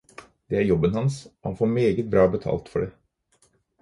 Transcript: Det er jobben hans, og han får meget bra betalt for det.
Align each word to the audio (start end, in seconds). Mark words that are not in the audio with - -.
Det 0.51 0.57
er 0.61 0.63
jobben 0.69 0.95
hans, 0.99 1.17
og 1.41 1.47
han 1.49 1.57
får 1.59 1.71
meget 1.73 2.09
bra 2.15 2.25
betalt 2.37 2.73
for 2.73 2.87
det. 2.87 2.89